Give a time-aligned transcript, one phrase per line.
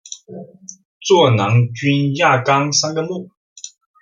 [1.05, 3.29] 座囊菌亚纲三个目。